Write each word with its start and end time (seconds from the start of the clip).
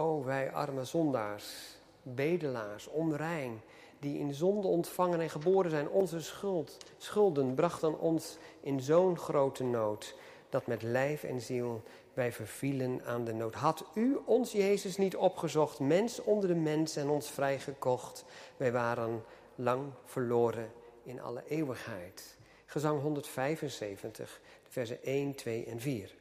O 0.00 0.24
wij 0.24 0.52
arme 0.52 0.84
zondaars, 0.84 1.76
bedelaars, 2.02 2.88
onrein, 2.88 3.60
die 3.98 4.18
in 4.18 4.34
zonde 4.34 4.66
ontvangen 4.66 5.20
en 5.20 5.30
geboren 5.30 5.70
zijn, 5.70 5.88
onze 5.88 6.20
schuld, 6.20 6.76
schulden 6.96 7.54
brachten 7.54 7.98
ons 7.98 8.38
in 8.60 8.80
zo'n 8.80 9.18
grote 9.18 9.64
nood, 9.64 10.14
dat 10.48 10.66
met 10.66 10.82
lijf 10.82 11.24
en 11.24 11.40
ziel 11.40 11.82
wij 12.14 12.32
vervielen 12.32 13.04
aan 13.04 13.24
de 13.24 13.32
nood. 13.32 13.54
Had 13.54 13.84
u 13.94 14.18
ons 14.24 14.52
Jezus 14.52 14.96
niet 14.96 15.16
opgezocht, 15.16 15.80
mens 15.80 16.22
onder 16.22 16.48
de 16.48 16.54
mens 16.54 16.96
en 16.96 17.08
ons 17.08 17.30
vrijgekocht, 17.30 18.24
wij 18.56 18.72
waren 18.72 19.24
lang 19.54 19.92
verloren 20.04 20.72
in 21.02 21.20
alle 21.20 21.42
eeuwigheid. 21.48 22.36
Gezang 22.66 23.00
175, 23.00 24.40
versen 24.68 25.02
1, 25.02 25.34
2 25.34 25.64
en 25.64 25.80
4. 25.80 26.16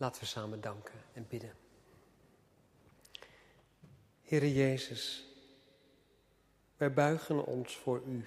Laten 0.00 0.20
we 0.20 0.26
samen 0.26 0.60
danken 0.60 0.94
en 1.12 1.26
bidden. 1.28 1.54
Heere 4.22 4.52
Jezus, 4.52 5.26
wij 6.76 6.92
buigen 6.92 7.44
ons 7.44 7.76
voor 7.76 8.02
U. 8.06 8.24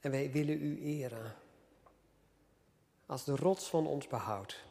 En 0.00 0.10
wij 0.10 0.30
willen 0.30 0.62
U 0.62 0.82
eren 0.82 1.36
als 3.06 3.24
de 3.24 3.36
rots 3.36 3.68
van 3.68 3.86
ons 3.86 4.06
behoud. 4.06 4.64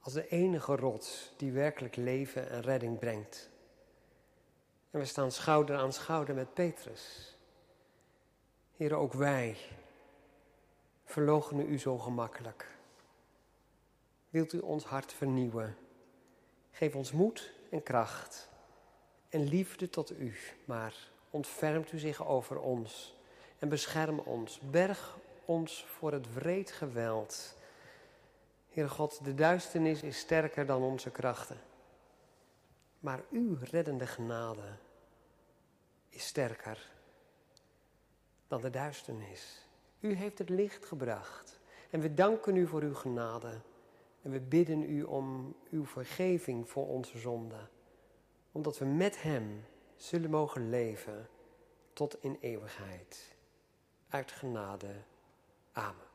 Als 0.00 0.12
de 0.12 0.28
enige 0.28 0.76
rots 0.76 1.32
die 1.36 1.52
werkelijk 1.52 1.96
leven 1.96 2.50
en 2.50 2.62
redding 2.62 2.98
brengt. 2.98 3.50
En 4.90 5.00
we 5.00 5.06
staan 5.06 5.32
schouder 5.32 5.76
aan 5.76 5.92
schouder 5.92 6.34
met 6.34 6.54
Petrus. 6.54 7.34
Heer, 8.76 8.94
ook 8.94 9.12
wij 9.12 9.56
verloochenen 11.08 11.72
U 11.72 11.78
zo 11.78 11.98
gemakkelijk. 11.98 12.66
Wilt 14.30 14.52
U 14.52 14.58
ons 14.58 14.84
hart 14.84 15.12
vernieuwen? 15.12 15.76
Geef 16.70 16.94
ons 16.94 17.12
moed 17.12 17.52
en 17.70 17.82
kracht 17.82 18.48
en 19.28 19.44
liefde 19.44 19.90
tot 19.90 20.10
U, 20.10 20.34
maar 20.64 20.94
ontfermt 21.30 21.92
U 21.92 21.98
zich 21.98 22.26
over 22.26 22.60
ons 22.60 23.16
en 23.58 23.68
bescherm 23.68 24.18
ons. 24.18 24.60
Berg 24.60 25.18
ons 25.44 25.84
voor 25.84 26.12
het 26.12 26.34
wreed 26.34 26.70
geweld. 26.70 27.56
Heer 28.68 28.90
God, 28.90 29.24
de 29.24 29.34
duisternis 29.34 30.02
is 30.02 30.18
sterker 30.18 30.66
dan 30.66 30.82
onze 30.82 31.10
krachten. 31.10 31.60
Maar 33.00 33.20
uw 33.30 33.56
reddende 33.60 34.06
genade 34.06 34.76
is 36.08 36.26
sterker 36.26 36.90
dan 38.48 38.60
de 38.60 38.70
duisternis. 38.70 39.67
U 40.00 40.12
heeft 40.12 40.38
het 40.38 40.48
licht 40.48 40.84
gebracht. 40.84 41.60
En 41.90 42.00
we 42.00 42.14
danken 42.14 42.56
u 42.56 42.66
voor 42.66 42.82
uw 42.82 42.94
genade. 42.94 43.60
En 44.22 44.30
we 44.30 44.40
bidden 44.40 44.82
u 44.82 45.02
om 45.02 45.56
uw 45.70 45.86
vergeving 45.86 46.68
voor 46.68 46.86
onze 46.86 47.18
zonden. 47.18 47.68
Omdat 48.52 48.78
we 48.78 48.84
met 48.84 49.22
hem 49.22 49.64
zullen 49.96 50.30
mogen 50.30 50.70
leven 50.70 51.28
tot 51.92 52.22
in 52.22 52.38
eeuwigheid. 52.40 53.36
Uit 54.08 54.32
genade. 54.32 54.94
Amen. 55.72 56.06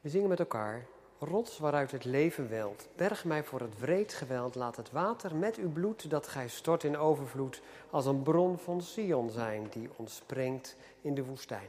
We 0.00 0.08
zingen 0.08 0.28
met 0.28 0.38
elkaar. 0.38 0.86
Rots 1.18 1.58
waaruit 1.58 1.90
het 1.90 2.04
leven 2.04 2.48
welt, 2.48 2.88
berg 2.96 3.24
mij 3.24 3.44
voor 3.44 3.60
het 3.60 3.78
wreed 3.78 4.14
geweld, 4.14 4.54
laat 4.54 4.76
het 4.76 4.90
water 4.90 5.36
met 5.36 5.56
uw 5.56 5.72
bloed 5.72 6.10
dat 6.10 6.26
gij 6.26 6.48
stort 6.48 6.84
in 6.84 6.96
overvloed, 6.96 7.62
als 7.90 8.06
een 8.06 8.22
bron 8.22 8.58
van 8.58 8.82
Sion 8.82 9.30
zijn 9.30 9.66
die 9.70 9.88
ontspringt 9.96 10.76
in 11.00 11.14
de 11.14 11.24
woestijn. 11.24 11.68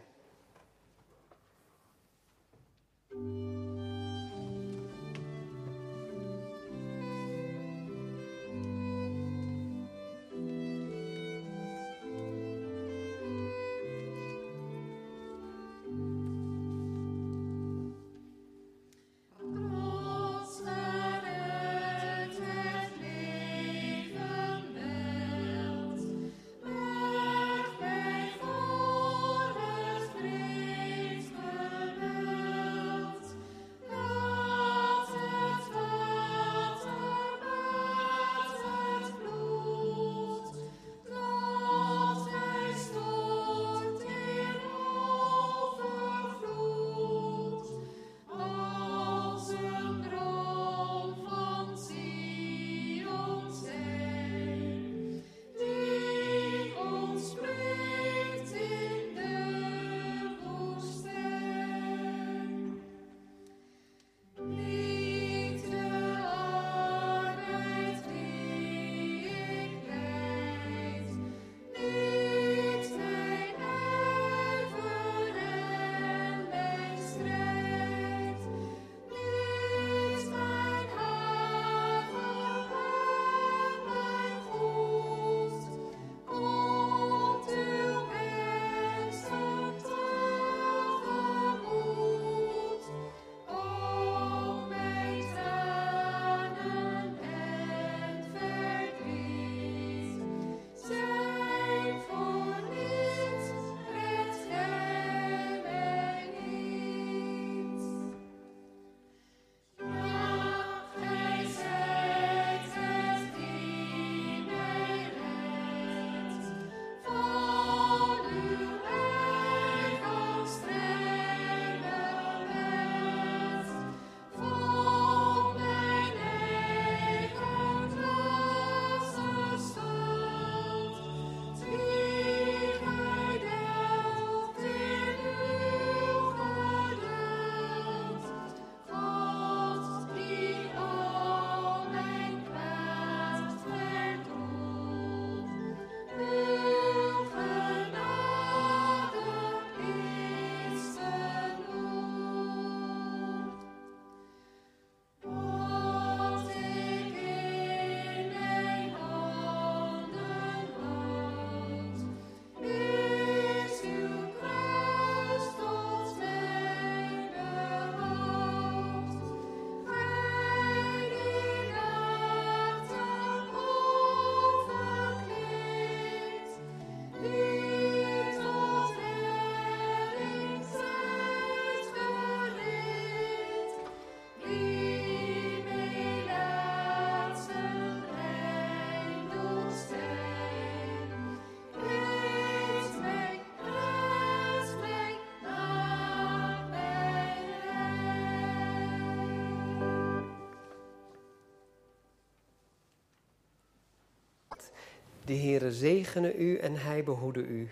De 205.27 205.37
Heere 205.37 205.71
zegene 205.71 206.35
u 206.35 206.57
en 206.57 206.75
hij 206.75 207.03
behoede 207.03 207.39
u. 207.39 207.69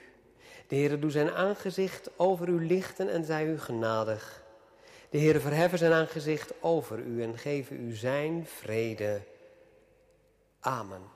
De 0.67 0.75
Heere 0.75 0.99
doe 0.99 1.11
zijn 1.11 1.31
aangezicht 1.31 2.09
over 2.15 2.47
u 2.47 2.65
lichten 2.65 3.09
en 3.09 3.25
zij 3.25 3.45
u 3.45 3.59
genadig. 3.59 4.43
De 5.09 5.17
Heere 5.17 5.39
verheffen 5.39 5.77
zijn 5.77 5.91
aangezicht 5.91 6.53
over 6.61 6.99
u 6.99 7.23
en 7.23 7.37
geven 7.37 7.87
u 7.87 7.93
zijn 7.93 8.45
vrede. 8.45 9.21
Amen. 10.59 11.14